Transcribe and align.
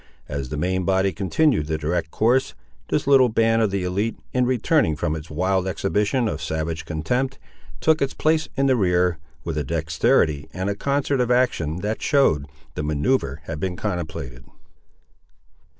As 0.27 0.49
the 0.49 0.57
main 0.57 0.83
body 0.83 1.11
continued 1.11 1.67
the 1.67 1.77
direct 1.77 2.09
course, 2.09 2.55
this 2.89 3.05
little 3.05 3.29
band 3.29 3.61
of 3.61 3.69
the 3.69 3.83
élite, 3.83 4.15
in 4.33 4.47
returning 4.47 4.95
from 4.95 5.15
its 5.15 5.29
wild 5.29 5.67
exhibition 5.67 6.27
of 6.27 6.41
savage 6.41 6.85
contempt, 6.85 7.37
took 7.81 8.01
its 8.01 8.15
place 8.15 8.47
in 8.57 8.65
the 8.65 8.75
rear, 8.75 9.19
with 9.43 9.59
a 9.59 9.63
dexterity 9.63 10.49
and 10.53 10.71
a 10.71 10.75
concert 10.75 11.21
of 11.21 11.29
action 11.29 11.81
that 11.81 12.01
showed 12.01 12.47
the 12.73 12.81
manoeuvre 12.81 13.41
had 13.43 13.59
been 13.59 13.75
contemplated. 13.75 14.43